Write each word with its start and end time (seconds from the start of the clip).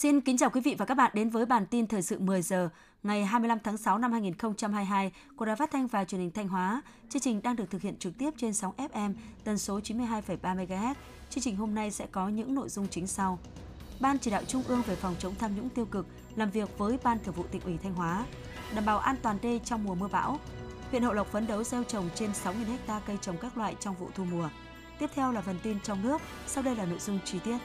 Xin 0.00 0.20
kính 0.20 0.36
chào 0.36 0.50
quý 0.50 0.60
vị 0.60 0.74
và 0.78 0.84
các 0.84 0.94
bạn 0.94 1.10
đến 1.14 1.30
với 1.30 1.46
bản 1.46 1.66
tin 1.66 1.86
thời 1.86 2.02
sự 2.02 2.18
10 2.18 2.42
giờ 2.42 2.68
ngày 3.02 3.24
25 3.24 3.58
tháng 3.64 3.76
6 3.76 3.98
năm 3.98 4.12
2022 4.12 5.12
của 5.36 5.44
Đài 5.44 5.56
Phát 5.56 5.70
thanh 5.70 5.86
và 5.86 6.04
Truyền 6.04 6.20
hình 6.20 6.30
Thanh 6.30 6.48
Hóa. 6.48 6.82
Chương 7.08 7.22
trình 7.22 7.42
đang 7.42 7.56
được 7.56 7.70
thực 7.70 7.82
hiện 7.82 7.96
trực 7.96 8.18
tiếp 8.18 8.30
trên 8.36 8.54
sóng 8.54 8.72
FM 8.76 9.14
tần 9.44 9.58
số 9.58 9.80
92,3 9.80 10.56
MHz. 10.56 10.94
Chương 11.30 11.42
trình 11.42 11.56
hôm 11.56 11.74
nay 11.74 11.90
sẽ 11.90 12.06
có 12.12 12.28
những 12.28 12.54
nội 12.54 12.68
dung 12.68 12.86
chính 12.90 13.06
sau. 13.06 13.38
Ban 14.00 14.18
chỉ 14.18 14.30
đạo 14.30 14.42
Trung 14.44 14.62
ương 14.68 14.82
về 14.86 14.96
phòng 14.96 15.14
chống 15.18 15.34
tham 15.38 15.56
nhũng 15.56 15.68
tiêu 15.68 15.84
cực 15.84 16.06
làm 16.36 16.50
việc 16.50 16.78
với 16.78 16.98
Ban 17.04 17.18
Thường 17.24 17.34
vụ 17.34 17.42
Tỉnh 17.50 17.62
ủy 17.62 17.78
Thanh 17.82 17.94
Hóa, 17.94 18.24
đảm 18.74 18.84
bảo 18.86 18.98
an 18.98 19.16
toàn 19.22 19.38
đê 19.42 19.60
trong 19.64 19.84
mùa 19.84 19.94
mưa 19.94 20.08
bão. 20.12 20.38
Huyện 20.90 21.02
Hậu 21.02 21.12
Lộc 21.12 21.26
phấn 21.32 21.46
đấu 21.46 21.64
gieo 21.64 21.84
trồng 21.84 22.08
trên 22.14 22.30
6.000 22.44 22.52
ha 22.86 23.00
cây 23.06 23.18
trồng 23.20 23.36
các 23.36 23.58
loại 23.58 23.76
trong 23.80 23.94
vụ 23.94 24.08
thu 24.14 24.24
mùa. 24.24 24.48
Tiếp 24.98 25.10
theo 25.14 25.32
là 25.32 25.40
phần 25.40 25.56
tin 25.62 25.80
trong 25.80 26.02
nước, 26.02 26.20
sau 26.46 26.62
đây 26.62 26.76
là 26.76 26.84
nội 26.84 26.98
dung 26.98 27.18
chi 27.24 27.38
tiết. 27.44 27.58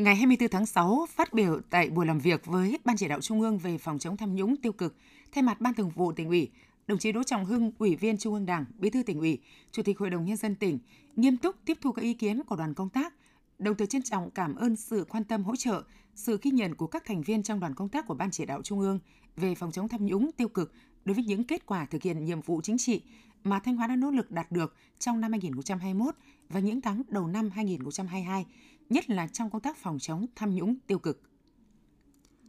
Ngày 0.00 0.16
24 0.16 0.48
tháng 0.48 0.66
6, 0.66 1.06
phát 1.10 1.32
biểu 1.32 1.60
tại 1.70 1.90
buổi 1.90 2.06
làm 2.06 2.18
việc 2.18 2.46
với 2.46 2.78
Ban 2.84 2.96
chỉ 2.96 3.08
đạo 3.08 3.20
Trung 3.20 3.40
ương 3.40 3.58
về 3.58 3.78
phòng 3.78 3.98
chống 3.98 4.16
tham 4.16 4.34
nhũng 4.34 4.56
tiêu 4.56 4.72
cực, 4.72 4.96
thay 5.32 5.42
mặt 5.42 5.60
Ban 5.60 5.74
Thường 5.74 5.90
vụ 5.90 6.12
tỉnh 6.12 6.28
ủy, 6.28 6.50
đồng 6.86 6.98
chí 6.98 7.12
Đỗ 7.12 7.22
Trọng 7.22 7.44
Hưng, 7.44 7.72
Ủy 7.78 7.96
viên 7.96 8.18
Trung 8.18 8.34
ương 8.34 8.46
Đảng, 8.46 8.64
Bí 8.78 8.90
thư 8.90 9.02
tỉnh 9.02 9.18
ủy, 9.18 9.38
Chủ 9.72 9.82
tịch 9.82 9.98
Hội 9.98 10.10
đồng 10.10 10.24
nhân 10.24 10.36
dân 10.36 10.54
tỉnh 10.54 10.78
nghiêm 11.16 11.36
túc 11.36 11.56
tiếp 11.64 11.78
thu 11.80 11.92
các 11.92 12.02
ý 12.02 12.14
kiến 12.14 12.42
của 12.44 12.56
đoàn 12.56 12.74
công 12.74 12.88
tác, 12.88 13.14
đồng 13.58 13.74
thời 13.74 13.86
trân 13.86 14.02
trọng 14.02 14.30
cảm 14.30 14.54
ơn 14.54 14.76
sự 14.76 15.06
quan 15.08 15.24
tâm 15.24 15.44
hỗ 15.44 15.56
trợ, 15.56 15.82
sự 16.14 16.38
ghi 16.42 16.50
nhận 16.50 16.74
của 16.74 16.86
các 16.86 17.04
thành 17.04 17.22
viên 17.22 17.42
trong 17.42 17.60
đoàn 17.60 17.74
công 17.74 17.88
tác 17.88 18.06
của 18.06 18.14
Ban 18.14 18.30
chỉ 18.30 18.44
đạo 18.44 18.62
Trung 18.62 18.80
ương 18.80 18.98
về 19.36 19.54
phòng 19.54 19.72
chống 19.72 19.88
tham 19.88 20.06
nhũng 20.06 20.30
tiêu 20.32 20.48
cực 20.48 20.72
đối 21.04 21.14
với 21.14 21.24
những 21.24 21.44
kết 21.44 21.66
quả 21.66 21.86
thực 21.86 22.02
hiện 22.02 22.24
nhiệm 22.24 22.40
vụ 22.40 22.60
chính 22.60 22.78
trị 22.78 23.02
mà 23.44 23.60
Thanh 23.60 23.76
Hóa 23.76 23.86
đã 23.86 23.96
nỗ 23.96 24.10
lực 24.10 24.30
đạt 24.30 24.52
được 24.52 24.74
trong 24.98 25.20
năm 25.20 25.32
2021 25.32 26.14
và 26.48 26.60
những 26.60 26.80
tháng 26.80 27.02
đầu 27.08 27.26
năm 27.26 27.50
2022, 27.50 28.46
nhất 28.90 29.10
là 29.10 29.26
trong 29.26 29.50
công 29.50 29.60
tác 29.60 29.76
phòng 29.76 29.98
chống 29.98 30.26
tham 30.36 30.54
nhũng 30.54 30.74
tiêu 30.86 30.98
cực. 30.98 31.22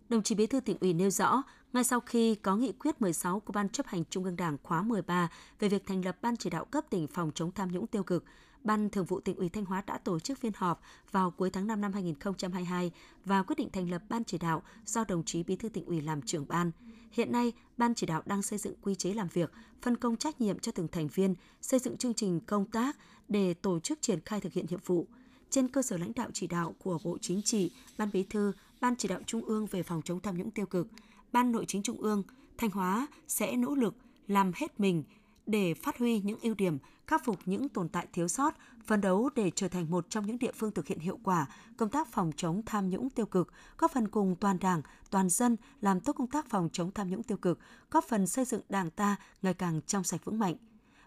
Đồng 0.09 0.23
chí 0.23 0.36
Bí 0.36 0.47
thư 0.47 0.59
tỉnh 0.59 0.78
ủy 0.80 0.94
nêu 0.94 1.09
rõ, 1.09 1.44
ngay 1.73 1.84
sau 1.84 2.00
khi 2.00 2.36
có 2.36 2.56
nghị 2.56 2.72
quyết 2.72 3.02
16 3.02 3.39
của 3.39 3.53
Ban 3.53 3.70
chấp 3.70 3.88
hành 3.88 4.03
Trung 4.09 4.23
ương 4.23 4.36
Đảng 4.36 4.58
khóa 4.64 4.81
13 4.81 5.30
về 5.59 5.69
việc 5.69 5.86
thành 5.86 6.06
lập 6.06 6.17
Ban 6.22 6.38
chỉ 6.38 6.50
đạo 6.50 6.66
cấp 6.66 6.86
tỉnh 6.89 7.08
phòng 7.08 7.31
chống 7.36 7.52
tham 7.52 7.72
nhũng 7.72 7.88
tiêu 7.88 8.03
cực, 8.03 8.23
Ban 8.64 8.89
Thường 8.89 9.06
vụ 9.06 9.19
tỉnh 9.19 9.36
ủy 9.36 9.50
Thanh 9.50 9.66
Hóa 9.66 9.84
đã 9.88 9.97
tổ 9.97 10.19
chức 10.19 10.39
phiên 10.39 10.52
họp 10.56 10.81
vào 11.12 11.31
cuối 11.31 11.50
tháng 11.50 11.67
5 11.67 11.81
năm 11.81 11.94
2022 11.94 12.92
và 13.25 13.44
quyết 13.44 13.56
định 13.58 13.69
thành 13.73 13.89
lập 13.92 14.02
Ban 14.09 14.23
chỉ 14.23 14.38
đạo 14.38 14.62
do 14.86 15.03
đồng 15.08 15.23
chí 15.23 15.44
Bí 15.44 15.56
thư 15.56 15.69
tỉnh 15.69 15.86
ủy 15.86 16.02
làm 16.02 16.22
trưởng 16.22 16.47
ban. 16.47 16.72
Hiện 17.12 17.31
nay, 17.31 17.53
Ban 17.78 17.95
chỉ 17.95 18.06
đạo 18.06 18.22
đang 18.25 18.42
xây 18.42 18.59
dựng 18.59 18.73
quy 18.81 18.95
chế 18.95 19.14
làm 19.14 19.28
việc, 19.28 19.52
phân 19.81 19.97
công 19.97 20.17
trách 20.17 20.42
nhiệm 20.42 20.59
cho 20.59 20.72
từng 20.72 20.88
thành 20.88 21.08
viên, 21.08 21.36
xây 21.62 21.80
dựng 21.80 21.97
chương 21.97 22.14
trình 22.14 22.39
công 22.39 22.66
tác 22.66 22.97
để 23.28 23.53
tổ 23.53 23.80
chức 23.80 24.02
triển 24.02 24.19
khai 24.25 24.42
thực 24.42 24.53
hiện 24.53 24.66
nhiệm 24.69 24.80
vụ. 24.86 25.08
Trên 25.52 25.67
cơ 25.67 25.81
sở 25.81 25.97
lãnh 25.97 26.11
đạo 26.16 26.30
chỉ 26.33 26.47
đạo 26.47 26.75
của 26.83 26.99
Bộ 27.03 27.17
Chính 27.21 27.41
trị, 27.41 27.71
Ban 27.97 28.09
Bí 28.13 28.23
thư, 28.23 28.53
Ban 28.81 28.95
chỉ 28.95 29.07
đạo 29.07 29.19
Trung 29.25 29.45
ương 29.45 29.66
về 29.66 29.83
phòng 29.83 30.02
chống 30.02 30.19
tham 30.19 30.38
nhũng 30.38 30.52
tiêu 30.52 30.66
cực, 30.66 30.88
Ban 31.31 31.52
Nội 31.52 31.66
chính 31.67 31.83
Trung 31.83 32.02
ương, 32.02 32.23
Thanh 32.57 32.69
Hóa 32.69 33.07
sẽ 33.27 33.55
nỗ 33.55 33.75
lực 33.75 33.95
làm 34.27 34.52
hết 34.55 34.79
mình 34.79 35.03
để 35.45 35.73
phát 35.73 35.97
huy 35.97 36.19
những 36.19 36.39
ưu 36.41 36.53
điểm, 36.53 36.77
khắc 37.07 37.25
phục 37.25 37.39
những 37.45 37.69
tồn 37.69 37.89
tại 37.89 38.07
thiếu 38.13 38.27
sót, 38.27 38.55
phấn 38.85 39.02
đấu 39.02 39.29
để 39.35 39.52
trở 39.55 39.67
thành 39.67 39.91
một 39.91 40.09
trong 40.09 40.27
những 40.27 40.39
địa 40.39 40.52
phương 40.52 40.72
thực 40.72 40.88
hiện 40.88 40.99
hiệu 40.99 41.19
quả 41.23 41.47
công 41.77 41.89
tác 41.89 42.11
phòng 42.11 42.31
chống 42.38 42.61
tham 42.66 42.89
nhũng 42.89 43.09
tiêu 43.09 43.25
cực, 43.25 43.53
góp 43.77 43.91
phần 43.91 44.07
cùng 44.07 44.35
toàn 44.35 44.59
Đảng, 44.59 44.81
toàn 45.09 45.29
dân 45.29 45.57
làm 45.81 45.99
tốt 45.99 46.13
công 46.13 46.27
tác 46.27 46.49
phòng 46.49 46.69
chống 46.73 46.91
tham 46.91 47.09
nhũng 47.09 47.23
tiêu 47.23 47.38
cực, 47.38 47.59
góp 47.91 48.05
phần 48.07 48.27
xây 48.27 48.45
dựng 48.45 48.61
Đảng 48.69 48.89
ta 48.89 49.16
ngày 49.41 49.53
càng 49.53 49.81
trong 49.88 50.03
sạch 50.03 50.25
vững 50.25 50.39
mạnh. 50.39 50.55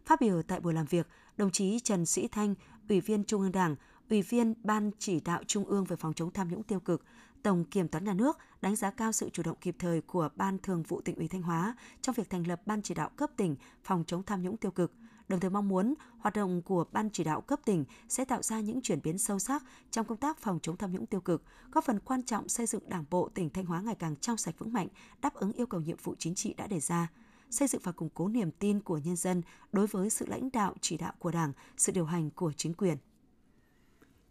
Phát 0.06 0.20
biểu 0.20 0.42
tại 0.42 0.60
buổi 0.60 0.74
làm 0.74 0.86
việc, 0.86 1.08
đồng 1.36 1.50
chí 1.50 1.80
Trần 1.80 2.06
Sĩ 2.06 2.28
Thanh, 2.28 2.54
Ủy 2.88 3.00
viên 3.00 3.24
Trung 3.24 3.42
ương 3.42 3.52
Đảng, 3.52 3.76
Ủy 4.10 4.22
viên 4.22 4.54
Ban 4.62 4.90
chỉ 4.98 5.20
đạo 5.20 5.42
Trung 5.46 5.64
ương 5.64 5.84
về 5.84 5.96
phòng 5.96 6.14
chống 6.14 6.30
tham 6.30 6.48
nhũng 6.48 6.62
tiêu 6.62 6.80
cực, 6.80 7.04
Tổng 7.42 7.64
Kiểm 7.64 7.88
toán 7.88 8.04
Nhà 8.04 8.14
nước 8.14 8.38
đánh 8.62 8.76
giá 8.76 8.90
cao 8.90 9.12
sự 9.12 9.30
chủ 9.30 9.42
động 9.42 9.56
kịp 9.60 9.76
thời 9.78 10.00
của 10.00 10.28
Ban 10.36 10.58
Thường 10.58 10.82
vụ 10.82 11.00
tỉnh 11.00 11.16
ủy 11.16 11.28
Thanh 11.28 11.42
Hóa 11.42 11.76
trong 12.00 12.14
việc 12.14 12.30
thành 12.30 12.46
lập 12.46 12.60
Ban 12.66 12.82
chỉ 12.82 12.94
đạo 12.94 13.10
cấp 13.16 13.30
tỉnh 13.36 13.56
phòng 13.84 14.04
chống 14.06 14.22
tham 14.22 14.42
nhũng 14.42 14.56
tiêu 14.56 14.70
cực, 14.70 14.92
đồng 15.28 15.40
thời 15.40 15.50
mong 15.50 15.68
muốn 15.68 15.94
hoạt 16.18 16.34
động 16.34 16.62
của 16.62 16.84
Ban 16.92 17.10
chỉ 17.10 17.24
đạo 17.24 17.40
cấp 17.40 17.60
tỉnh 17.64 17.84
sẽ 18.08 18.24
tạo 18.24 18.42
ra 18.42 18.60
những 18.60 18.82
chuyển 18.82 19.02
biến 19.02 19.18
sâu 19.18 19.38
sắc 19.38 19.64
trong 19.90 20.06
công 20.06 20.18
tác 20.18 20.38
phòng 20.38 20.58
chống 20.62 20.76
tham 20.76 20.92
nhũng 20.92 21.06
tiêu 21.06 21.20
cực, 21.20 21.42
góp 21.72 21.84
phần 21.84 22.00
quan 22.00 22.22
trọng 22.22 22.48
xây 22.48 22.66
dựng 22.66 22.88
Đảng 22.88 23.04
bộ 23.10 23.28
tỉnh 23.34 23.50
Thanh 23.50 23.66
Hóa 23.66 23.80
ngày 23.80 23.94
càng 23.94 24.16
trong 24.16 24.36
sạch 24.36 24.54
vững 24.58 24.72
mạnh, 24.72 24.88
đáp 25.22 25.34
ứng 25.34 25.52
yêu 25.52 25.66
cầu 25.66 25.80
nhiệm 25.80 25.96
vụ 26.02 26.14
chính 26.18 26.34
trị 26.34 26.54
đã 26.54 26.66
đề 26.66 26.80
ra 26.80 27.08
xây 27.50 27.68
dựng 27.68 27.80
và 27.84 27.92
củng 27.92 28.08
cố 28.14 28.28
niềm 28.28 28.50
tin 28.50 28.80
của 28.80 28.98
nhân 28.98 29.16
dân 29.16 29.42
đối 29.72 29.86
với 29.86 30.10
sự 30.10 30.26
lãnh 30.26 30.50
đạo 30.52 30.74
chỉ 30.80 30.96
đạo 30.96 31.12
của 31.18 31.30
Đảng, 31.30 31.52
sự 31.76 31.92
điều 31.92 32.04
hành 32.04 32.30
của 32.30 32.52
chính 32.52 32.74
quyền. 32.74 32.96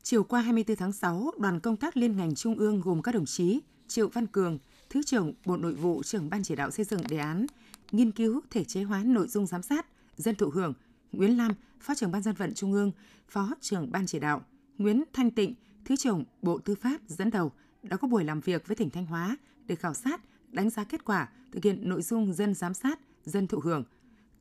Chiều 0.03 0.23
qua 0.23 0.41
24 0.41 0.77
tháng 0.77 0.91
6, 0.91 1.31
đoàn 1.39 1.59
công 1.59 1.77
tác 1.77 1.97
liên 1.97 2.17
ngành 2.17 2.35
trung 2.35 2.57
ương 2.57 2.81
gồm 2.81 3.01
các 3.01 3.15
đồng 3.15 3.25
chí 3.25 3.59
Triệu 3.87 4.07
Văn 4.07 4.27
Cường, 4.27 4.59
Thứ 4.89 5.03
trưởng 5.03 5.33
Bộ 5.45 5.57
Nội 5.57 5.73
vụ, 5.73 6.03
trưởng 6.03 6.29
Ban 6.29 6.43
chỉ 6.43 6.55
đạo 6.55 6.71
xây 6.71 6.85
dựng 6.85 7.01
đề 7.09 7.17
án, 7.17 7.45
nghiên 7.91 8.11
cứu 8.11 8.41
thể 8.49 8.63
chế 8.63 8.83
hóa 8.83 9.03
nội 9.03 9.27
dung 9.27 9.47
giám 9.47 9.61
sát, 9.61 9.85
dân 10.17 10.35
thụ 10.35 10.49
hưởng, 10.49 10.73
Nguyễn 11.11 11.37
Lam, 11.37 11.51
Phó 11.79 11.95
trưởng 11.95 12.11
Ban 12.11 12.21
dân 12.21 12.35
vận 12.35 12.53
Trung 12.53 12.73
ương, 12.73 12.91
Phó 13.29 13.49
trưởng 13.61 13.91
Ban 13.91 14.05
chỉ 14.05 14.19
đạo, 14.19 14.41
Nguyễn 14.77 15.03
Thanh 15.13 15.31
Tịnh, 15.31 15.53
Thứ 15.85 15.95
trưởng 15.95 16.23
Bộ 16.41 16.59
Tư 16.59 16.75
pháp 16.75 17.01
dẫn 17.07 17.29
đầu 17.29 17.51
đã 17.83 17.97
có 17.97 18.07
buổi 18.07 18.23
làm 18.23 18.39
việc 18.39 18.67
với 18.67 18.75
tỉnh 18.75 18.89
Thanh 18.89 19.05
Hóa 19.05 19.37
để 19.65 19.75
khảo 19.75 19.93
sát, 19.93 20.21
đánh 20.51 20.69
giá 20.69 20.83
kết 20.83 21.05
quả 21.05 21.29
thực 21.51 21.63
hiện 21.63 21.89
nội 21.89 22.01
dung 22.01 22.33
dân 22.33 22.53
giám 22.53 22.73
sát, 22.73 22.99
dân 23.25 23.47
thụ 23.47 23.59
hưởng. 23.59 23.83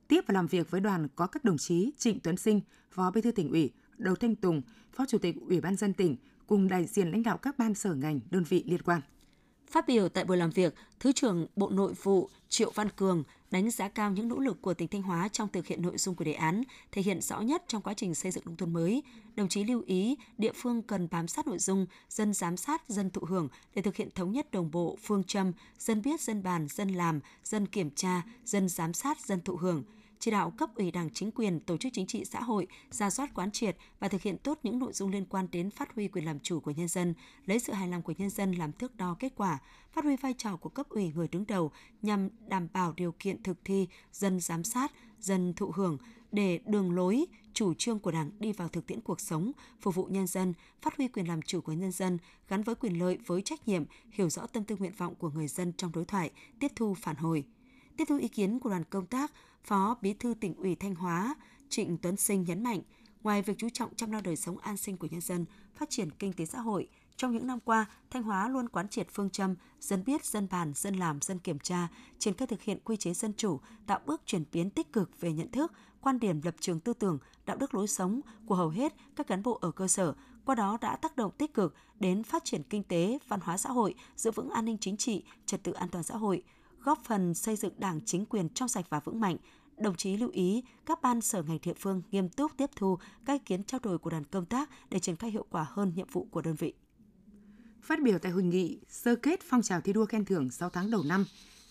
Tiếp 0.09 0.25
và 0.27 0.33
làm 0.33 0.47
việc 0.47 0.71
với 0.71 0.81
đoàn 0.81 1.09
có 1.17 1.27
các 1.27 1.44
đồng 1.44 1.59
chí 1.59 1.91
Trịnh 1.99 2.21
Tuấn 2.21 2.37
Sinh, 2.37 2.61
Phó 2.91 3.11
Bí 3.11 3.21
thư 3.21 3.31
tỉnh 3.31 3.50
ủy, 3.50 3.71
Đầu 4.03 4.15
Thanh 4.15 4.37
Tùng, 4.37 4.63
Phó 4.93 5.05
Chủ 5.07 5.19
tịch 5.19 5.37
Ủy 5.49 5.61
ban 5.61 5.77
dân 5.77 5.93
tỉnh 5.93 6.17
cùng 6.47 6.69
đại 6.69 6.87
diện 6.87 7.11
lãnh 7.11 7.23
đạo 7.23 7.39
các 7.39 7.59
ban 7.59 7.75
sở 7.75 7.95
ngành, 7.95 8.21
đơn 8.31 8.45
vị 8.45 8.65
liên 8.67 8.83
quan. 8.83 9.01
Phát 9.71 9.87
biểu 9.87 10.09
tại 10.09 10.25
buổi 10.25 10.37
làm 10.37 10.51
việc, 10.51 10.75
Thứ 11.01 11.13
trưởng 11.13 11.47
Bộ 11.57 11.71
Nội 11.71 11.93
vụ 12.03 12.29
Triệu 12.49 12.73
Văn 12.75 12.89
Cường 12.97 13.25
đánh 13.51 13.71
giá 13.71 13.89
cao 13.89 14.11
những 14.11 14.29
nỗ 14.29 14.39
lực 14.39 14.62
của 14.62 14.75
tỉnh 14.75 14.89
Thanh 14.89 15.03
Hóa 15.03 15.29
trong 15.29 15.49
thực 15.49 15.67
hiện 15.67 15.83
nội 15.83 15.99
dung 15.99 16.15
của 16.15 16.25
đề 16.25 16.33
án, 16.33 16.62
thể 16.93 17.03
hiện 17.03 17.21
rõ 17.21 17.41
nhất 17.41 17.65
trong 17.67 17.83
quá 17.83 17.95
trình 17.95 18.15
xây 18.15 18.33
dựng 18.33 18.45
nông 18.47 18.57
thôn 18.57 18.73
mới. 18.73 19.03
Đồng 19.35 19.49
chí 19.49 19.65
lưu 19.65 19.83
ý 19.87 20.17
địa 20.39 20.53
phương 20.55 20.83
cần 20.83 21.09
bám 21.11 21.29
sát 21.29 21.47
nội 21.47 21.59
dung, 21.59 21.87
dân 22.09 22.35
giám 22.35 22.57
sát, 22.57 22.89
dân 22.89 23.11
thụ 23.11 23.27
hưởng 23.27 23.49
để 23.75 23.83
thực 23.83 23.97
hiện 23.97 24.09
thống 24.15 24.33
nhất 24.33 24.51
đồng 24.51 24.71
bộ 24.71 24.99
phương 25.03 25.25
châm 25.25 25.53
dân 25.79 26.03
biết, 26.03 26.21
dân 26.21 26.43
bàn, 26.43 26.67
dân 26.71 26.89
làm, 26.89 27.21
dân 27.45 27.67
kiểm 27.67 27.91
tra, 27.91 28.23
dân 28.45 28.69
giám 28.69 28.93
sát, 28.93 29.21
dân 29.27 29.41
thụ 29.41 29.57
hưởng– 29.57 29.85
chỉ 30.22 30.31
đạo 30.31 30.50
cấp 30.50 30.71
ủy 30.75 30.91
Đảng 30.91 31.10
chính 31.10 31.31
quyền, 31.31 31.60
tổ 31.60 31.77
chức 31.77 31.93
chính 31.93 32.06
trị 32.06 32.25
xã 32.25 32.41
hội 32.41 32.66
ra 32.91 33.10
soát 33.10 33.34
quán 33.34 33.50
triệt 33.50 33.77
và 34.00 34.09
thực 34.09 34.22
hiện 34.22 34.38
tốt 34.38 34.59
những 34.62 34.78
nội 34.78 34.93
dung 34.93 35.10
liên 35.10 35.25
quan 35.25 35.47
đến 35.53 35.71
phát 35.71 35.94
huy 35.94 36.09
quyền 36.09 36.25
làm 36.25 36.41
chủ 36.41 36.60
của 36.60 36.71
nhân 36.71 36.88
dân, 36.88 37.15
lấy 37.47 37.59
sự 37.59 37.72
hài 37.72 37.88
lòng 37.88 38.03
của 38.03 38.15
nhân 38.19 38.31
dân 38.31 38.53
làm 38.53 38.72
thước 38.72 38.97
đo 38.97 39.16
kết 39.19 39.32
quả, 39.37 39.59
phát 39.93 40.05
huy 40.05 40.16
vai 40.16 40.34
trò 40.38 40.56
của 40.56 40.69
cấp 40.69 40.88
ủy 40.88 41.12
người 41.15 41.28
đứng 41.28 41.47
đầu 41.47 41.71
nhằm 42.03 42.28
đảm 42.47 42.69
bảo 42.72 42.93
điều 42.97 43.12
kiện 43.12 43.43
thực 43.43 43.56
thi, 43.65 43.88
dân 44.12 44.41
giám 44.41 44.65
sát, 44.65 44.93
dân 45.21 45.55
thụ 45.56 45.72
hưởng 45.75 45.99
để 46.32 46.61
đường 46.66 46.93
lối, 46.93 47.27
chủ 47.55 47.75
trương 47.75 47.99
của 47.99 48.11
Đảng 48.11 48.31
đi 48.38 48.53
vào 48.53 48.69
thực 48.69 48.87
tiễn 48.87 49.00
cuộc 49.00 49.21
sống, 49.21 49.53
phục 49.81 49.94
vụ 49.94 50.05
nhân 50.05 50.27
dân, 50.27 50.53
phát 50.82 50.97
huy 50.97 51.09
quyền 51.09 51.28
làm 51.28 51.43
chủ 51.43 51.61
của 51.61 51.72
nhân 51.72 51.93
dân 51.93 52.19
gắn 52.49 52.62
với 52.62 52.75
quyền 52.75 52.99
lợi 52.99 53.19
với 53.27 53.43
trách 53.43 53.69
nhiệm, 53.69 53.84
hiểu 54.11 54.31
rõ 54.31 54.47
tâm 54.47 54.65
tư 54.65 54.77
nguyện 54.77 54.93
vọng 54.97 55.15
của 55.15 55.31
người 55.31 55.49
dân 55.49 55.72
trong 55.77 55.93
đối 55.93 56.05
thoại, 56.05 56.31
tiếp 56.61 56.72
thu 56.77 56.94
phản 56.94 57.16
hồi. 57.16 57.44
Tiếp 57.97 58.05
thu 58.09 58.17
ý 58.17 58.29
kiến 58.29 58.59
của 58.59 58.71
đoàn 58.71 58.85
công 58.85 59.07
tác, 59.07 59.33
Phó 59.65 59.97
Bí 60.03 60.15
thư 60.15 60.35
tỉnh 60.35 60.55
ủy 60.55 60.75
Thanh 60.75 60.95
Hóa 60.95 61.35
Trịnh 61.69 61.99
Tuấn 61.99 62.17
Sinh 62.17 62.45
nhấn 62.45 62.63
mạnh, 62.63 62.81
ngoài 63.23 63.43
việc 63.43 63.59
chú 63.59 63.69
trọng 63.73 63.95
chăm 63.95 64.11
lo 64.11 64.21
đời 64.21 64.37
sống 64.37 64.59
an 64.59 64.77
sinh 64.77 64.97
của 64.97 65.09
nhân 65.11 65.21
dân, 65.21 65.45
phát 65.75 65.91
triển 65.91 66.11
kinh 66.11 66.33
tế 66.33 66.45
xã 66.45 66.61
hội, 66.61 66.89
trong 67.17 67.33
những 67.33 67.47
năm 67.47 67.61
qua, 67.61 67.87
Thanh 68.11 68.23
Hóa 68.23 68.49
luôn 68.49 68.69
quán 68.69 68.89
triệt 68.89 69.07
phương 69.13 69.31
châm 69.31 69.55
dân 69.81 70.05
biết, 70.05 70.25
dân 70.25 70.49
bàn, 70.51 70.73
dân 70.75 70.95
làm, 70.95 71.21
dân 71.21 71.39
kiểm 71.39 71.59
tra, 71.59 71.89
triển 72.19 72.35
khai 72.35 72.47
thực 72.47 72.62
hiện 72.62 72.79
quy 72.85 72.97
chế 72.97 73.15
dân 73.15 73.33
chủ, 73.37 73.61
tạo 73.87 74.00
bước 74.06 74.23
chuyển 74.27 74.45
biến 74.53 74.71
tích 74.71 74.93
cực 74.93 75.21
về 75.21 75.33
nhận 75.33 75.50
thức, 75.50 75.73
quan 76.00 76.21
điểm 76.21 76.41
lập 76.45 76.55
trường 76.61 76.81
tư 76.81 76.95
tưởng, 76.95 77.19
đạo 77.47 77.56
đức 77.56 77.75
lối 77.75 77.88
sống 77.88 78.21
của 78.47 78.55
hầu 78.55 78.69
hết 78.69 78.95
các 79.17 79.27
cán 79.27 79.43
bộ 79.43 79.59
ở 79.61 79.71
cơ 79.71 79.88
sở, 79.88 80.15
qua 80.45 80.55
đó 80.55 80.79
đã 80.81 80.97
tác 80.97 81.17
động 81.17 81.33
tích 81.38 81.55
cực 81.55 81.75
đến 82.00 82.23
phát 82.23 82.45
triển 82.45 82.62
kinh 82.62 82.83
tế, 82.83 83.19
văn 83.29 83.41
hóa 83.41 83.56
xã 83.56 83.71
hội, 83.71 83.95
giữ 84.17 84.31
vững 84.31 84.50
an 84.50 84.65
ninh 84.65 84.79
chính 84.81 84.97
trị, 84.97 85.25
trật 85.47 85.62
tự 85.62 85.73
an 85.73 85.88
toàn 85.88 86.05
xã 86.05 86.17
hội, 86.17 86.43
góp 86.84 87.05
phần 87.05 87.34
xây 87.34 87.56
dựng 87.56 87.73
Đảng 87.79 88.00
chính 88.05 88.26
quyền 88.26 88.49
trong 88.49 88.69
sạch 88.69 88.84
và 88.90 89.00
vững 89.00 89.20
mạnh. 89.20 89.37
Đồng 89.76 89.96
chí 89.96 90.17
lưu 90.17 90.31
ý 90.31 90.64
các 90.87 91.02
ban 91.02 91.20
sở 91.20 91.43
ngành 91.43 91.58
địa 91.62 91.75
phương 91.79 92.02
nghiêm 92.11 92.29
túc 92.29 92.52
tiếp 92.56 92.70
thu 92.76 92.99
các 93.25 93.32
ý 93.32 93.38
kiến 93.38 93.64
trao 93.64 93.81
đổi 93.82 93.99
của 93.99 94.11
đoàn 94.11 94.25
công 94.25 94.46
tác 94.46 94.70
để 94.90 94.99
triển 94.99 95.17
khai 95.17 95.31
hiệu 95.31 95.46
quả 95.50 95.67
hơn 95.70 95.93
nhiệm 95.94 96.06
vụ 96.12 96.26
của 96.31 96.43
đơn 96.43 96.55
vị. 96.55 96.75
Phát 97.82 98.02
biểu 98.02 98.19
tại 98.19 98.32
hội 98.32 98.43
nghị 98.43 98.81
sơ 98.88 99.17
kết 99.17 99.40
phong 99.43 99.62
trào 99.62 99.81
thi 99.81 99.93
đua 99.93 100.06
khen 100.06 100.25
thưởng 100.25 100.50
6 100.50 100.70
tháng 100.70 100.90
đầu 100.90 101.02
năm 101.02 101.25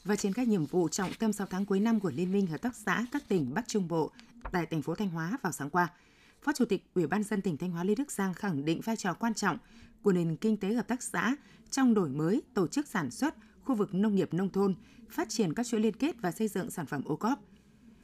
và 0.03 0.15
triển 0.15 0.33
khai 0.33 0.45
nhiệm 0.45 0.65
vụ 0.65 0.87
trọng 0.87 1.13
tâm 1.19 1.33
6 1.33 1.47
tháng 1.47 1.65
cuối 1.65 1.79
năm 1.79 1.99
của 1.99 2.11
Liên 2.11 2.31
minh 2.31 2.47
Hợp 2.47 2.61
tác 2.61 2.75
xã 2.75 3.05
các 3.11 3.27
tỉnh 3.27 3.53
Bắc 3.53 3.67
Trung 3.67 3.87
Bộ 3.87 4.11
tại 4.51 4.65
thành 4.65 4.81
phố 4.81 4.95
Thanh 4.95 5.09
Hóa 5.09 5.37
vào 5.41 5.51
sáng 5.51 5.69
qua, 5.69 5.87
Phó 6.41 6.51
Chủ 6.53 6.65
tịch 6.65 6.85
Ủy 6.95 7.07
ban 7.07 7.23
dân 7.23 7.41
tỉnh 7.41 7.57
Thanh 7.57 7.71
Hóa 7.71 7.83
Lê 7.83 7.95
Đức 7.95 8.11
Giang 8.11 8.33
khẳng 8.33 8.65
định 8.65 8.81
vai 8.81 8.95
trò 8.97 9.13
quan 9.13 9.33
trọng 9.33 9.57
của 10.01 10.11
nền 10.11 10.35
kinh 10.35 10.57
tế 10.57 10.73
hợp 10.73 10.87
tác 10.87 11.03
xã 11.03 11.35
trong 11.69 11.93
đổi 11.93 12.09
mới 12.09 12.41
tổ 12.53 12.67
chức 12.67 12.87
sản 12.87 13.11
xuất, 13.11 13.35
khu 13.63 13.75
vực 13.75 13.93
nông 13.93 14.15
nghiệp 14.15 14.33
nông 14.33 14.49
thôn, 14.49 14.75
phát 15.09 15.29
triển 15.29 15.53
các 15.53 15.67
chuỗi 15.67 15.79
liên 15.79 15.95
kết 15.95 16.15
và 16.21 16.31
xây 16.31 16.47
dựng 16.47 16.71
sản 16.71 16.85
phẩm 16.85 17.01
ô 17.05 17.15
cóp. 17.15 17.39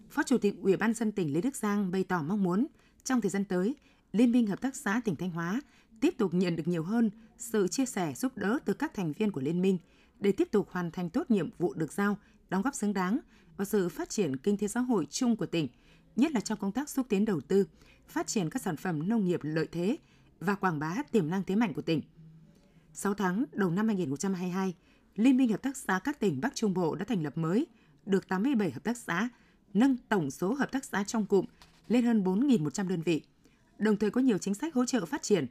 Phó 0.09 0.23
Chủ 0.23 0.37
tịch 0.37 0.55
Ủy 0.61 0.77
ban 0.77 0.93
dân 0.93 1.11
tỉnh 1.11 1.33
Lê 1.33 1.41
Đức 1.41 1.55
Giang 1.55 1.91
bày 1.91 2.03
tỏ 2.03 2.23
mong 2.23 2.43
muốn 2.43 2.67
trong 3.03 3.21
thời 3.21 3.29
gian 3.29 3.45
tới, 3.45 3.75
Liên 4.11 4.31
minh 4.31 4.47
Hợp 4.47 4.61
tác 4.61 4.75
xã 4.75 5.01
tỉnh 5.05 5.15
Thanh 5.15 5.31
Hóa 5.31 5.61
tiếp 6.01 6.13
tục 6.17 6.33
nhận 6.33 6.55
được 6.55 6.67
nhiều 6.67 6.83
hơn 6.83 7.09
sự 7.37 7.67
chia 7.67 7.85
sẻ 7.85 8.13
giúp 8.15 8.37
đỡ 8.37 8.59
từ 8.65 8.73
các 8.73 8.93
thành 8.93 9.13
viên 9.13 9.31
của 9.31 9.41
liên 9.41 9.61
minh 9.61 9.77
để 10.19 10.31
tiếp 10.31 10.47
tục 10.51 10.67
hoàn 10.71 10.91
thành 10.91 11.09
tốt 11.09 11.31
nhiệm 11.31 11.49
vụ 11.57 11.73
được 11.73 11.91
giao, 11.91 12.17
đóng 12.49 12.61
góp 12.61 12.75
xứng 12.75 12.93
đáng 12.93 13.19
vào 13.57 13.65
sự 13.65 13.89
phát 13.89 14.09
triển 14.09 14.37
kinh 14.37 14.57
tế 14.57 14.67
xã 14.67 14.79
hội 14.79 15.07
chung 15.09 15.35
của 15.35 15.45
tỉnh, 15.45 15.67
nhất 16.15 16.31
là 16.31 16.39
trong 16.39 16.59
công 16.59 16.71
tác 16.71 16.89
xúc 16.89 17.05
tiến 17.09 17.25
đầu 17.25 17.41
tư, 17.41 17.67
phát 18.07 18.27
triển 18.27 18.49
các 18.49 18.61
sản 18.61 18.77
phẩm 18.77 19.09
nông 19.09 19.25
nghiệp 19.25 19.39
lợi 19.43 19.67
thế 19.71 19.97
và 20.39 20.55
quảng 20.55 20.79
bá 20.79 20.95
tiềm 21.11 21.29
năng 21.29 21.43
thế 21.43 21.55
mạnh 21.55 21.73
của 21.73 21.81
tỉnh. 21.81 22.01
6 22.93 23.13
tháng 23.13 23.45
đầu 23.51 23.69
năm 23.69 23.87
2022, 23.87 24.73
Liên 25.17 25.37
minh 25.37 25.49
Hợp 25.49 25.61
tác 25.61 25.77
xã 25.77 25.99
các 26.03 26.19
tỉnh 26.19 26.41
Bắc 26.41 26.55
Trung 26.55 26.73
Bộ 26.73 26.95
đã 26.95 27.05
thành 27.05 27.23
lập 27.23 27.37
mới 27.37 27.67
được 28.05 28.27
87 28.27 28.71
hợp 28.71 28.83
tác 28.83 28.97
xã, 28.97 29.29
nâng 29.73 29.97
tổng 30.09 30.31
số 30.31 30.53
hợp 30.53 30.71
tác 30.71 30.85
xã 30.85 31.03
trong 31.03 31.25
cụm 31.25 31.45
lên 31.87 32.05
hơn 32.05 32.23
4.100 32.23 32.87
đơn 32.87 33.01
vị, 33.01 33.21
đồng 33.77 33.97
thời 33.97 34.11
có 34.11 34.21
nhiều 34.21 34.37
chính 34.37 34.53
sách 34.53 34.73
hỗ 34.73 34.85
trợ 34.85 35.05
phát 35.05 35.21
triển. 35.21 35.47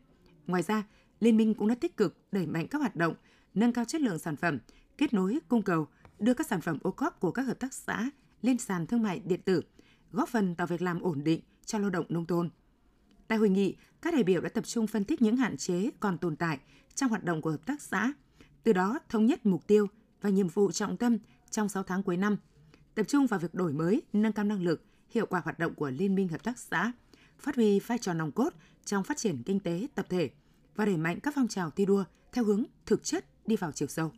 Ngoài 0.47 0.63
ra, 0.63 0.85
Liên 1.21 1.37
minh 1.37 1.55
cũng 1.55 1.69
đã 1.69 1.75
tích 1.75 1.97
cực 1.97 2.19
đẩy 2.33 2.47
mạnh 2.47 2.67
các 2.69 2.79
hoạt 2.79 2.97
động, 2.97 3.15
nâng 3.55 3.73
cao 3.73 3.85
chất 3.85 4.01
lượng 4.01 4.19
sản 4.19 4.37
phẩm, 4.37 4.59
kết 4.99 5.15
nối 5.15 5.39
cung 5.49 5.63
cầu, 5.63 5.87
đưa 6.19 6.35
các 6.35 6.47
sản 6.47 6.61
phẩm 6.61 6.79
ô 6.83 6.91
cóp 6.91 7.21
của 7.21 7.31
các 7.31 7.43
hợp 7.43 7.61
tác 7.61 7.75
xã 7.75 8.11
lên 8.43 8.59
sàn 8.59 8.87
thương 8.87 9.03
mại 9.03 9.19
điện 9.19 9.41
tử, 9.45 9.63
góp 10.13 10.29
phần 10.29 10.55
tạo 10.55 10.67
việc 10.67 10.83
làm 10.83 11.01
ổn 11.01 11.25
định 11.25 11.41
cho 11.65 11.79
lao 11.79 11.91
động 11.91 12.07
nông 12.09 12.27
thôn. 12.27 12.51
Tại 13.29 13.39
hội 13.39 13.49
nghị, 13.49 13.77
các 14.03 14.15
đại 14.15 14.23
biểu 14.23 14.41
đã 14.41 14.49
tập 14.49 14.67
trung 14.67 14.87
phân 14.87 15.05
tích 15.05 15.23
những 15.23 15.37
hạn 15.37 15.57
chế 15.57 15.91
còn 16.01 16.19
tồn 16.19 16.37
tại 16.37 16.59
trong 16.95 17.11
hoạt 17.11 17.25
động 17.25 17.43
của 17.43 17.51
hợp 17.51 17.67
tác 17.67 17.83
xã, 17.83 18.13
từ 18.67 18.73
đó 18.73 18.99
thống 19.09 19.27
nhất 19.27 19.47
mục 19.47 19.67
tiêu 19.67 19.87
và 20.21 20.31
nhiệm 20.31 20.49
vụ 20.49 20.73
trọng 20.73 20.97
tâm 20.97 21.19
trong 21.51 21.69
6 21.69 21.83
tháng 21.83 22.03
cuối 22.03 22.17
năm, 22.17 22.37
tập 22.95 23.03
trung 23.09 23.27
vào 23.27 23.41
việc 23.41 23.55
đổi 23.55 23.73
mới, 23.73 24.03
nâng 24.13 24.33
cao 24.33 24.45
năng 24.45 24.63
lực, 24.63 24.85
hiệu 25.11 25.27
quả 25.27 25.41
hoạt 25.45 25.59
động 25.59 25.75
của 25.75 25.91
Liên 25.91 26.15
minh 26.15 26.29
Hợp 26.29 26.45
tác 26.45 26.59
xã, 26.59 26.93
phát 27.39 27.57
huy 27.57 27.81
vai 27.81 27.99
trò 27.99 28.15
nòng 28.15 28.33
cốt 28.33 28.51
trong 28.85 29.05
phát 29.05 29.17
triển 29.17 29.43
kinh 29.43 29.61
tế 29.61 29.87
tập 29.95 30.07
thể 30.09 30.31
và 30.75 30.85
đẩy 30.85 30.97
mạnh 30.97 31.21
các 31.21 31.35
phong 31.37 31.49
trào 31.49 31.71
thi 31.71 31.87
đua 31.87 32.05
theo 32.33 32.45
hướng 32.45 32.65
thực 32.87 33.05
chất 33.05 33.25
đi 33.47 33.57
vào 33.57 33.73
chiều 33.73 33.89
sâu. 33.89 34.13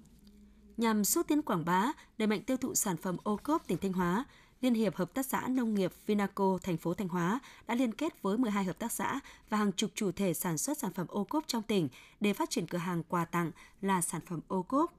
Nhằm 0.77 1.05
xúc 1.05 1.27
tiến 1.29 1.43
quảng 1.43 1.65
bá, 1.65 1.93
đẩy 2.19 2.27
mạnh 2.27 2.43
tiêu 2.43 2.56
thụ 2.56 2.75
sản 2.75 2.97
phẩm 2.97 3.17
ô 3.23 3.37
cốp 3.37 3.67
tỉnh 3.67 3.79
Thanh 3.79 3.93
Hóa, 3.93 4.25
Liên 4.60 4.75
hiệp 4.75 4.96
Hợp 4.96 5.14
tác 5.14 5.26
xã 5.26 5.49
Nông 5.49 5.75
nghiệp 5.75 5.93
Vinaco 6.06 6.58
thành 6.62 6.76
phố 6.76 6.94
Thanh 6.94 7.08
Hóa 7.08 7.40
đã 7.66 7.75
liên 7.75 7.93
kết 7.93 8.22
với 8.22 8.38
12 8.38 8.64
hợp 8.64 8.78
tác 8.78 8.93
xã 8.93 9.20
và 9.50 9.58
hàng 9.58 9.72
chục 9.72 9.90
chủ 9.94 10.12
thể 10.12 10.34
sản 10.34 10.58
xuất 10.58 10.78
sản 10.78 10.93
phẩm 10.93 11.06
ô 11.08 11.25
cốp 11.25 11.44
trong 11.46 11.62
tỉnh 11.62 11.88
để 12.20 12.32
phát 12.32 12.50
triển 12.50 12.66
cửa 12.66 12.78
hàng 12.78 13.02
quà 13.02 13.25
tặng 13.25 13.50
là 13.82 14.00
sản 14.00 14.20
phẩm 14.26 14.40
ô 14.49 14.62
cốp. 14.62 14.93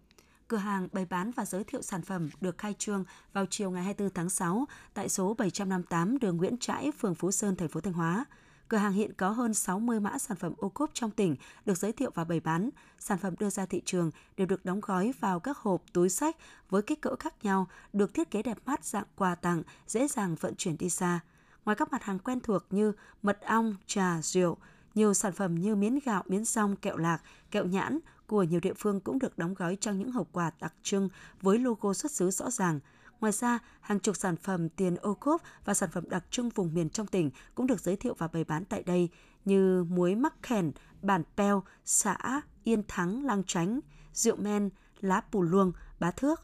Cửa 0.47 0.57
hàng 0.57 0.87
bày 0.91 1.05
bán 1.05 1.31
và 1.31 1.45
giới 1.45 1.63
thiệu 1.63 1.81
sản 1.81 2.01
phẩm 2.01 2.29
được 2.41 2.57
khai 2.57 2.75
trương 2.77 3.03
vào 3.33 3.45
chiều 3.49 3.71
ngày 3.71 3.83
24 3.83 4.13
tháng 4.13 4.29
6 4.29 4.65
tại 4.93 5.09
số 5.09 5.33
758 5.33 6.19
đường 6.19 6.37
Nguyễn 6.37 6.57
Trãi, 6.57 6.91
phường 6.99 7.15
Phú 7.15 7.31
Sơn, 7.31 7.55
thành 7.55 7.67
phố 7.67 7.81
Thanh 7.81 7.93
Hóa. 7.93 8.25
Cửa 8.69 8.77
hàng 8.77 8.93
hiện 8.93 9.13
có 9.13 9.29
hơn 9.29 9.53
60 9.53 9.99
mã 9.99 10.17
sản 10.17 10.37
phẩm 10.37 10.53
ô 10.57 10.69
cốp 10.69 10.89
trong 10.93 11.11
tỉnh 11.11 11.35
được 11.65 11.77
giới 11.77 11.91
thiệu 11.91 12.11
và 12.15 12.23
bày 12.23 12.39
bán. 12.39 12.69
Sản 12.99 13.17
phẩm 13.17 13.35
đưa 13.39 13.49
ra 13.49 13.65
thị 13.65 13.81
trường 13.85 14.11
đều 14.37 14.47
được 14.47 14.65
đóng 14.65 14.79
gói 14.81 15.13
vào 15.19 15.39
các 15.39 15.57
hộp 15.57 15.81
túi 15.93 16.09
sách 16.09 16.35
với 16.69 16.81
kích 16.81 17.01
cỡ 17.01 17.15
khác 17.15 17.33
nhau, 17.43 17.67
được 17.93 18.13
thiết 18.13 18.31
kế 18.31 18.43
đẹp 18.43 18.57
mắt 18.65 18.85
dạng 18.85 19.05
quà 19.15 19.35
tặng, 19.35 19.63
dễ 19.87 20.07
dàng 20.07 20.35
vận 20.39 20.55
chuyển 20.55 20.77
đi 20.77 20.89
xa. 20.89 21.19
Ngoài 21.65 21.75
các 21.75 21.91
mặt 21.91 22.03
hàng 22.03 22.19
quen 22.19 22.39
thuộc 22.39 22.63
như 22.69 22.91
mật 23.21 23.41
ong, 23.41 23.75
trà, 23.87 24.21
rượu, 24.21 24.57
nhiều 24.95 25.13
sản 25.13 25.33
phẩm 25.33 25.55
như 25.55 25.75
miến 25.75 25.99
gạo, 26.05 26.23
miến 26.27 26.45
rong, 26.45 26.75
kẹo 26.75 26.97
lạc, 26.97 27.21
kẹo 27.51 27.65
nhãn 27.65 27.99
của 28.27 28.43
nhiều 28.43 28.59
địa 28.59 28.73
phương 28.73 28.99
cũng 28.99 29.19
được 29.19 29.37
đóng 29.37 29.53
gói 29.53 29.77
trong 29.81 29.99
những 29.99 30.11
hộp 30.11 30.27
quà 30.31 30.51
đặc 30.59 30.73
trưng 30.83 31.09
với 31.41 31.57
logo 31.57 31.93
xuất 31.93 32.11
xứ 32.11 32.31
rõ 32.31 32.51
ràng– 32.51 32.79
Ngoài 33.21 33.33
ra, 33.33 33.59
hàng 33.81 33.99
chục 33.99 34.15
sản 34.15 34.35
phẩm 34.35 34.69
tiền 34.69 34.95
ô 34.95 35.13
cốp 35.13 35.41
và 35.65 35.73
sản 35.73 35.89
phẩm 35.93 36.09
đặc 36.09 36.23
trưng 36.29 36.49
vùng 36.49 36.73
miền 36.73 36.89
trong 36.89 37.07
tỉnh 37.07 37.31
cũng 37.55 37.67
được 37.67 37.79
giới 37.79 37.95
thiệu 37.95 38.15
và 38.17 38.27
bày 38.27 38.43
bán 38.43 38.65
tại 38.65 38.83
đây 38.83 39.09
như 39.45 39.83
muối 39.83 40.15
mắc 40.15 40.33
khèn, 40.41 40.71
bản 41.01 41.23
peo, 41.37 41.63
xã 41.85 42.41
Yên 42.63 42.83
Thắng, 42.87 43.25
Lang 43.25 43.43
Chánh, 43.43 43.79
rượu 44.13 44.35
men, 44.35 44.69
lá 45.01 45.21
pù 45.21 45.41
luông, 45.41 45.71
bá 45.99 46.11
thước, 46.11 46.41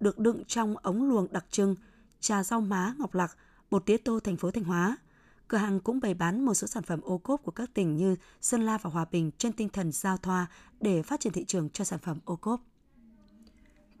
được 0.00 0.18
đựng 0.18 0.44
trong 0.44 0.76
ống 0.76 1.08
luồng 1.08 1.32
đặc 1.32 1.44
trưng, 1.50 1.74
trà 2.20 2.42
rau 2.42 2.60
má 2.60 2.94
ngọc 2.98 3.14
lạc, 3.14 3.36
bột 3.70 3.86
tía 3.86 3.96
tô 3.96 4.20
thành 4.20 4.36
phố 4.36 4.50
Thanh 4.50 4.64
Hóa. 4.64 4.96
Cửa 5.48 5.58
hàng 5.58 5.80
cũng 5.80 6.00
bày 6.00 6.14
bán 6.14 6.44
một 6.44 6.54
số 6.54 6.66
sản 6.66 6.82
phẩm 6.82 7.00
ô 7.00 7.18
cốp 7.18 7.42
của 7.42 7.52
các 7.52 7.70
tỉnh 7.74 7.96
như 7.96 8.16
Sơn 8.40 8.62
La 8.62 8.78
và 8.78 8.90
Hòa 8.90 9.04
Bình 9.10 9.30
trên 9.38 9.52
tinh 9.52 9.68
thần 9.68 9.92
giao 9.92 10.16
thoa 10.16 10.46
để 10.80 11.02
phát 11.02 11.20
triển 11.20 11.32
thị 11.32 11.44
trường 11.44 11.70
cho 11.70 11.84
sản 11.84 11.98
phẩm 11.98 12.18
ô 12.24 12.36
cốp 12.36 12.60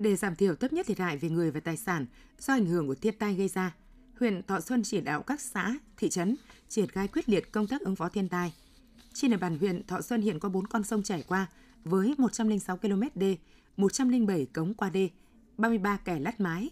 để 0.00 0.16
giảm 0.16 0.36
thiểu 0.36 0.54
thấp 0.54 0.72
nhất 0.72 0.86
thiệt 0.86 0.98
hại 0.98 1.16
về 1.16 1.28
người 1.28 1.50
và 1.50 1.60
tài 1.60 1.76
sản 1.76 2.06
do 2.38 2.54
ảnh 2.54 2.66
hưởng 2.66 2.86
của 2.86 2.94
thiên 2.94 3.14
tai 3.18 3.34
gây 3.34 3.48
ra, 3.48 3.74
huyện 4.20 4.42
Thọ 4.42 4.60
Xuân 4.60 4.82
chỉ 4.82 5.00
đạo 5.00 5.22
các 5.22 5.40
xã, 5.40 5.74
thị 5.96 6.08
trấn 6.08 6.36
triển 6.68 6.88
khai 6.88 7.08
quyết 7.08 7.28
liệt 7.28 7.52
công 7.52 7.66
tác 7.66 7.80
ứng 7.80 7.96
phó 7.96 8.08
thiên 8.08 8.28
tai. 8.28 8.54
Trên 9.12 9.30
địa 9.30 9.36
bàn 9.36 9.58
huyện 9.58 9.86
Thọ 9.86 10.00
Xuân 10.00 10.22
hiện 10.22 10.38
có 10.38 10.48
4 10.48 10.66
con 10.66 10.84
sông 10.84 11.02
chảy 11.02 11.24
qua 11.28 11.46
với 11.84 12.14
106 12.18 12.76
km 12.76 13.02
đê, 13.14 13.36
107 13.76 14.46
cống 14.46 14.74
qua 14.74 14.90
đê, 14.90 15.08
33 15.58 15.96
kè 15.96 16.18
lát 16.18 16.40
mái. 16.40 16.70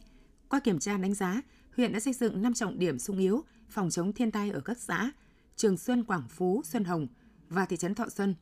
Qua 0.48 0.60
kiểm 0.60 0.78
tra 0.78 0.98
đánh 0.98 1.14
giá, 1.14 1.42
huyện 1.76 1.92
đã 1.92 2.00
xây 2.00 2.12
dựng 2.12 2.42
5 2.42 2.54
trọng 2.54 2.78
điểm 2.78 2.98
sung 2.98 3.18
yếu 3.18 3.44
phòng 3.68 3.90
chống 3.90 4.12
thiên 4.12 4.30
tai 4.30 4.50
ở 4.50 4.60
các 4.60 4.78
xã 4.78 5.10
Trường 5.56 5.76
Xuân, 5.76 6.04
Quảng 6.04 6.28
Phú, 6.28 6.62
Xuân 6.64 6.84
Hồng 6.84 7.06
và 7.48 7.64
thị 7.64 7.76
trấn 7.76 7.94
Thọ 7.94 8.08
Xuân, 8.08 8.34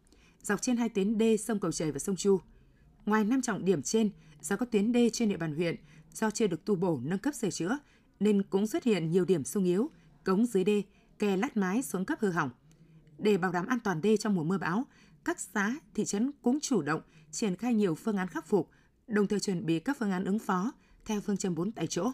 dọc 0.42 0.62
trên 0.62 0.76
hai 0.76 0.88
tuyến 0.88 1.18
đê 1.18 1.36
sông 1.36 1.60
Cầu 1.60 1.72
Chảy 1.72 1.92
và 1.92 1.98
sông 1.98 2.16
Chu. 2.16 2.40
Ngoài 3.06 3.24
5 3.24 3.42
trọng 3.42 3.64
điểm 3.64 3.82
trên, 3.82 4.10
do 4.40 4.56
các 4.56 4.70
tuyến 4.70 4.92
đê 4.92 5.10
trên 5.10 5.28
địa 5.28 5.36
bàn 5.36 5.54
huyện 5.54 5.76
do 6.12 6.30
chưa 6.30 6.46
được 6.46 6.64
tu 6.64 6.76
bổ 6.76 7.00
nâng 7.02 7.18
cấp 7.18 7.34
sửa 7.34 7.50
chữa 7.50 7.78
nên 8.20 8.42
cũng 8.42 8.66
xuất 8.66 8.84
hiện 8.84 9.10
nhiều 9.10 9.24
điểm 9.24 9.44
sung 9.44 9.64
yếu, 9.64 9.90
cống 10.24 10.46
dưới 10.46 10.64
đê, 10.64 10.82
kè 11.18 11.36
lát 11.36 11.56
mái 11.56 11.82
xuống 11.82 12.04
cấp 12.04 12.18
hư 12.20 12.30
hỏng. 12.30 12.50
Để 13.18 13.36
bảo 13.36 13.52
đảm 13.52 13.66
an 13.66 13.80
toàn 13.80 14.02
đê 14.02 14.16
trong 14.16 14.34
mùa 14.34 14.44
mưa 14.44 14.58
bão, 14.58 14.84
các 15.24 15.40
xã, 15.40 15.74
thị 15.94 16.04
trấn 16.04 16.32
cũng 16.42 16.60
chủ 16.60 16.82
động 16.82 17.00
triển 17.30 17.56
khai 17.56 17.74
nhiều 17.74 17.94
phương 17.94 18.16
án 18.16 18.28
khắc 18.28 18.46
phục, 18.46 18.70
đồng 19.06 19.26
thời 19.26 19.40
chuẩn 19.40 19.66
bị 19.66 19.80
các 19.80 19.96
phương 19.98 20.12
án 20.12 20.24
ứng 20.24 20.38
phó 20.38 20.72
theo 21.04 21.20
phương 21.20 21.36
châm 21.36 21.54
4 21.54 21.72
tại 21.72 21.86
chỗ. 21.86 22.10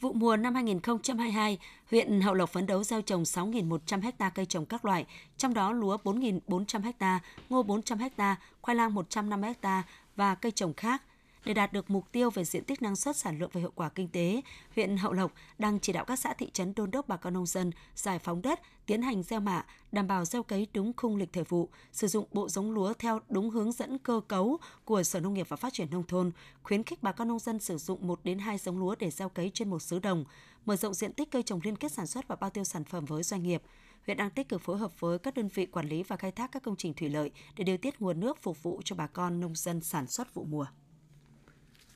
Vụ 0.00 0.12
mùa 0.12 0.36
năm 0.36 0.54
2022, 0.54 1.58
huyện 1.90 2.20
Hậu 2.20 2.34
Lộc 2.34 2.50
phấn 2.50 2.66
đấu 2.66 2.84
gieo 2.84 3.02
trồng 3.02 3.22
6.100 3.22 4.10
ha 4.18 4.30
cây 4.30 4.46
trồng 4.46 4.66
các 4.66 4.84
loại, 4.84 5.06
trong 5.36 5.54
đó 5.54 5.72
lúa 5.72 5.96
4.400 6.04 6.92
ha, 7.00 7.20
ngô 7.48 7.62
400 7.62 7.98
ha, 8.16 8.36
khoai 8.60 8.74
lang 8.74 8.94
150 8.94 9.52
ha 9.62 9.82
và 10.16 10.34
cây 10.34 10.52
trồng 10.52 10.74
khác– 10.74 11.02
để 11.48 11.54
đạt 11.54 11.72
được 11.72 11.90
mục 11.90 12.12
tiêu 12.12 12.30
về 12.30 12.44
diện 12.44 12.64
tích 12.64 12.82
năng 12.82 12.96
suất 12.96 13.16
sản 13.16 13.38
lượng 13.38 13.50
và 13.52 13.60
hiệu 13.60 13.72
quả 13.74 13.88
kinh 13.88 14.08
tế, 14.08 14.42
huyện 14.74 14.96
Hậu 14.96 15.12
Lộc 15.12 15.32
đang 15.58 15.80
chỉ 15.80 15.92
đạo 15.92 16.04
các 16.04 16.18
xã 16.18 16.34
thị 16.34 16.50
trấn 16.52 16.72
đôn 16.76 16.90
đốc 16.90 17.08
bà 17.08 17.16
con 17.16 17.34
nông 17.34 17.46
dân 17.46 17.70
giải 17.94 18.18
phóng 18.18 18.42
đất, 18.42 18.60
tiến 18.86 19.02
hành 19.02 19.22
gieo 19.22 19.40
mạ, 19.40 19.64
đảm 19.92 20.06
bảo 20.06 20.24
gieo 20.24 20.42
cấy 20.42 20.66
đúng 20.74 20.92
khung 20.96 21.16
lịch 21.16 21.32
thời 21.32 21.44
vụ, 21.44 21.68
sử 21.92 22.06
dụng 22.06 22.26
bộ 22.32 22.48
giống 22.48 22.70
lúa 22.70 22.92
theo 22.92 23.20
đúng 23.28 23.50
hướng 23.50 23.72
dẫn 23.72 23.98
cơ 23.98 24.20
cấu 24.28 24.58
của 24.84 25.02
Sở 25.02 25.20
Nông 25.20 25.34
nghiệp 25.34 25.48
và 25.48 25.56
Phát 25.56 25.72
triển 25.72 25.90
nông 25.90 26.02
thôn, 26.02 26.30
khuyến 26.62 26.82
khích 26.82 27.02
bà 27.02 27.12
con 27.12 27.28
nông 27.28 27.38
dân 27.38 27.58
sử 27.58 27.78
dụng 27.78 28.06
1 28.06 28.20
đến 28.24 28.38
2 28.38 28.58
giống 28.58 28.78
lúa 28.78 28.94
để 28.98 29.10
gieo 29.10 29.28
cấy 29.28 29.50
trên 29.54 29.70
một 29.70 29.82
xứ 29.82 29.98
đồng, 29.98 30.24
mở 30.64 30.76
rộng 30.76 30.94
diện 30.94 31.12
tích 31.12 31.30
cây 31.30 31.42
trồng 31.42 31.60
liên 31.62 31.76
kết 31.76 31.92
sản 31.92 32.06
xuất 32.06 32.28
và 32.28 32.36
bao 32.36 32.50
tiêu 32.50 32.64
sản 32.64 32.84
phẩm 32.84 33.04
với 33.04 33.22
doanh 33.22 33.42
nghiệp 33.42 33.62
huyện 34.06 34.16
đang 34.16 34.30
tích 34.30 34.48
cực 34.48 34.62
phối 34.62 34.78
hợp 34.78 35.00
với 35.00 35.18
các 35.18 35.34
đơn 35.34 35.48
vị 35.48 35.66
quản 35.66 35.88
lý 35.88 36.02
và 36.02 36.16
khai 36.16 36.32
thác 36.32 36.52
các 36.52 36.62
công 36.62 36.76
trình 36.76 36.94
thủy 36.94 37.08
lợi 37.08 37.30
để 37.56 37.64
điều 37.64 37.76
tiết 37.76 38.00
nguồn 38.00 38.20
nước 38.20 38.42
phục 38.42 38.62
vụ 38.62 38.80
cho 38.84 38.96
bà 38.96 39.06
con 39.06 39.40
nông 39.40 39.54
dân 39.54 39.80
sản 39.80 40.06
xuất 40.06 40.34
vụ 40.34 40.44
mùa. 40.44 40.66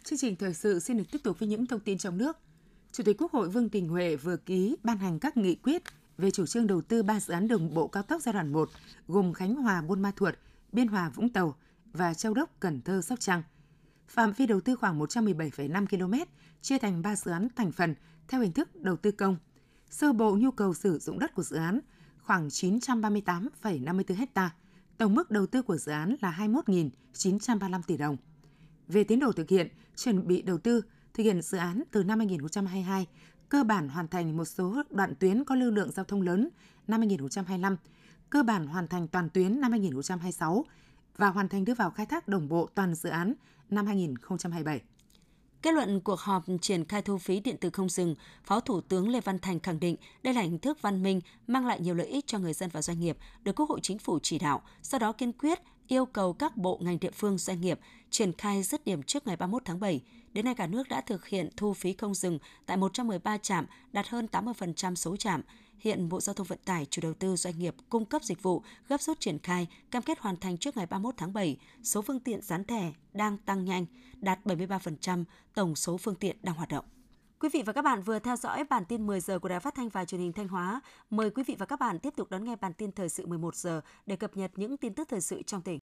Chương 0.05 0.19
trình 0.19 0.37
thời 0.37 0.55
sự 0.55 0.81
xin 0.81 0.97
được 0.97 1.05
tiếp 1.11 1.19
tục 1.25 1.39
với 1.39 1.49
những 1.49 1.67
thông 1.67 1.81
tin 1.81 1.99
trong 1.99 2.19
nước. 2.19 2.37
Chủ 2.93 3.03
tịch 3.03 3.17
Quốc 3.19 3.33
hội 3.33 3.49
Vương 3.49 3.71
Đình 3.71 3.89
Huệ 3.89 4.17
vừa 4.17 4.37
ký 4.37 4.77
ban 4.83 4.99
hành 4.99 5.19
các 5.19 5.37
nghị 5.37 5.55
quyết 5.55 5.83
về 6.19 6.31
chủ 6.31 6.47
trương 6.47 6.67
đầu 6.67 6.83
tư 6.83 7.03
ba 7.03 7.21
dự 7.21 7.35
án 7.35 7.49
đường 7.49 7.75
bộ 7.75 7.89
cao 7.89 8.03
tốc 8.03 8.23
giai 8.23 8.33
đoạn 8.33 8.53
1 8.53 8.71
gồm 9.09 9.33
Khánh 9.33 9.55
Hòa, 9.55 9.83
Buôn 9.83 10.03
Ma 10.03 10.13
Thuột, 10.17 10.35
Biên 10.73 10.89
Hòa, 10.89 11.09
Vũng 11.09 11.29
Tàu 11.29 11.57
và 11.93 12.15
Châu 12.15 12.35
Đốc, 12.35 12.61
Cần 12.61 12.81
Thơ, 12.83 13.03
Sóc 13.03 13.21
Trăng. 13.21 13.43
Phạm 14.09 14.33
vi 14.33 14.47
đầu 14.47 14.61
tư 14.61 14.77
khoảng 14.77 15.01
117,5 15.01 15.87
km, 15.87 16.15
chia 16.63 16.79
thành 16.79 17.03
3 17.03 17.17
dự 17.17 17.31
án 17.31 17.49
thành 17.57 17.73
phần 17.73 17.95
theo 18.29 18.41
hình 18.41 18.53
thức 18.53 18.77
đầu 18.77 18.97
tư 18.97 19.11
công. 19.11 19.37
Sơ 19.91 20.13
bộ 20.13 20.37
nhu 20.37 20.51
cầu 20.51 20.75
sử 20.75 20.99
dụng 20.99 21.19
đất 21.19 21.35
của 21.35 21.43
dự 21.43 21.57
án 21.57 21.81
khoảng 22.23 22.49
938,54 22.49 24.27
ha. 24.35 24.51
Tổng 24.99 25.15
mức 25.15 25.31
đầu 25.31 25.47
tư 25.47 25.63
của 25.63 25.77
dự 25.77 25.93
án 25.93 26.17
là 26.21 26.37
21.935 26.39 27.83
tỷ 27.87 27.97
đồng. 27.97 28.17
Về 28.93 29.05
tiến 29.05 29.19
độ 29.19 29.33
thực 29.33 29.49
hiện, 29.49 29.69
chuẩn 29.97 30.27
bị 30.27 30.43
đầu 30.43 30.59
tư, 30.59 30.83
thực 31.15 31.23
hiện 31.23 31.43
dự 31.43 31.59
án 31.59 31.83
từ 31.91 32.05
năm 32.05 32.19
2022, 32.19 33.07
cơ 33.49 33.65
bản 33.65 33.89
hoàn 33.89 34.09
thành 34.09 34.37
một 34.37 34.45
số 34.45 34.83
đoạn 34.91 35.15
tuyến 35.19 35.45
có 35.45 35.55
lưu 35.55 35.71
lượng 35.71 35.91
giao 35.91 36.05
thông 36.05 36.23
lớn 36.23 36.49
năm 36.89 37.01
2025, 37.01 37.77
cơ 38.31 38.43
bản 38.43 38.67
hoàn 38.67 38.89
thành 38.89 39.09
toàn 39.09 39.29
tuyến 39.29 39.61
năm 39.61 39.71
2026 39.71 40.65
và 41.17 41.29
hoàn 41.29 41.49
thành 41.49 41.65
đưa 41.65 41.75
vào 41.75 41.91
khai 41.91 42.07
thác 42.07 42.29
đồng 42.29 42.49
bộ 42.49 42.69
toàn 42.75 42.95
dự 42.95 43.09
án 43.09 43.35
năm 43.71 43.87
2027. 43.87 44.83
Kết 45.63 45.75
luận 45.75 46.01
cuộc 46.01 46.21
họp 46.21 46.45
triển 46.61 46.85
khai 46.85 47.03
thu 47.03 47.19
phí 47.19 47.41
điện 47.41 47.57
tử 47.57 47.71
không 47.71 47.89
dừng, 47.89 48.15
Phó 48.45 48.61
Thủ 48.61 48.81
tướng 48.81 49.09
Lê 49.09 49.21
Văn 49.21 49.39
Thành 49.39 49.61
khẳng 49.61 49.81
định 49.81 49.97
đây 50.23 50.35
là 50.35 50.41
hình 50.41 50.59
thức 50.59 50.83
văn 50.83 51.03
minh 51.03 51.21
mang 51.47 51.67
lại 51.67 51.81
nhiều 51.81 51.95
lợi 51.95 52.07
ích 52.07 52.27
cho 52.27 52.39
người 52.39 52.53
dân 52.53 52.71
và 52.73 52.83
doanh 52.83 53.01
nghiệp, 53.01 53.17
được 53.43 53.53
Quốc 53.57 53.69
hội 53.69 53.81
Chính 53.83 53.99
phủ 53.99 54.19
chỉ 54.23 54.39
đạo, 54.39 54.63
sau 54.83 55.01
đó 55.01 55.13
kiên 55.13 55.33
quyết 55.33 55.59
yêu 55.89 56.07
cầu 56.07 56.33
các 56.33 56.57
bộ 56.57 56.79
ngành 56.83 57.01
địa 57.01 57.11
phương 57.11 57.39
doanh 57.39 57.61
nghiệp 57.61 57.79
triển 58.11 58.33
khai 58.33 58.63
dứt 58.63 58.85
điểm 58.85 59.03
trước 59.03 59.27
ngày 59.27 59.37
31 59.37 59.63
tháng 59.65 59.81
7. 59.81 60.01
Đến 60.33 60.45
nay 60.45 60.55
cả 60.55 60.67
nước 60.67 60.89
đã 60.89 61.01
thực 61.01 61.27
hiện 61.27 61.49
thu 61.57 61.75
phí 61.75 61.93
không 61.93 62.15
dừng 62.15 62.39
tại 62.67 62.77
113 62.77 63.39
trạm, 63.39 63.67
đạt 63.93 64.09
hơn 64.09 64.29
80% 64.33 64.95
số 64.95 65.17
trạm. 65.17 65.43
Hiện 65.79 66.09
Bộ 66.09 66.21
Giao 66.21 66.35
thông 66.35 66.47
Vận 66.47 66.59
tải, 66.65 66.87
chủ 66.87 67.03
đầu 67.03 67.15
tư 67.15 67.37
doanh 67.37 67.59
nghiệp 67.59 67.75
cung 67.89 68.05
cấp 68.05 68.25
dịch 68.25 68.43
vụ 68.43 68.63
gấp 68.89 69.01
rút 69.01 69.21
triển 69.21 69.39
khai, 69.39 69.67
cam 69.91 70.03
kết 70.03 70.19
hoàn 70.19 70.37
thành 70.37 70.59
trước 70.59 70.77
ngày 70.77 70.87
31 70.87 71.15
tháng 71.17 71.33
7. 71.33 71.57
Số 71.83 72.03
phương 72.03 72.21
tiện 72.21 72.43
dán 72.43 72.65
thẻ 72.65 72.93
đang 73.13 73.39
tăng 73.39 73.65
nhanh, 73.65 73.87
đạt 74.21 74.39
73% 74.45 75.25
tổng 75.55 75.77
số 75.77 75.97
phương 75.97 76.15
tiện 76.15 76.37
đang 76.43 76.55
hoạt 76.55 76.69
động. 76.69 76.85
Quý 77.43 77.49
vị 77.53 77.63
và 77.67 77.73
các 77.73 77.83
bạn 77.83 78.03
vừa 78.03 78.19
theo 78.19 78.37
dõi 78.37 78.65
bản 78.65 78.85
tin 78.85 79.07
10 79.07 79.21
giờ 79.21 79.39
của 79.39 79.49
Đài 79.49 79.61
Phát 79.61 79.75
thanh 79.75 79.89
và 79.89 80.05
Truyền 80.05 80.21
hình 80.21 80.33
Thanh 80.33 80.49
Hóa. 80.49 80.81
Mời 81.11 81.31
quý 81.31 81.43
vị 81.47 81.57
và 81.59 81.67
các 81.67 81.81
bạn 81.81 81.99
tiếp 81.99 82.15
tục 82.17 82.31
đón 82.31 82.45
nghe 82.45 82.57
bản 82.57 82.73
tin 82.73 82.93
thời 82.93 83.09
sự 83.09 83.27
11 83.27 83.57
giờ 83.57 83.81
để 84.07 84.17
cập 84.17 84.37
nhật 84.37 84.51
những 84.57 84.77
tin 84.77 84.95
tức 84.95 85.09
thời 85.09 85.21
sự 85.21 85.43
trong 85.43 85.63
tỉnh. 85.63 85.81